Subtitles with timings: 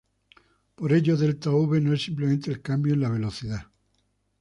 [0.73, 3.67] Por ello, delta-v no es simplemente el cambio en la velocidad.